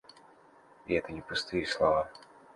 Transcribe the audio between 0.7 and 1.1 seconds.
И